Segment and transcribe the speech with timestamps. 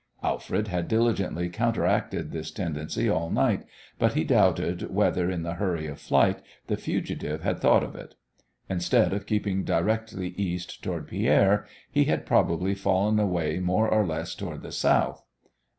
[0.23, 3.65] Alfred had diligently counteracted this tendency all night,
[3.99, 8.15] but he doubted whether, in the hurry of flight, the fugitive had thought of it.
[8.67, 14.33] Instead of keeping directly east toward Pierre, he had probably fallen away more or less
[14.33, 15.23] toward the south.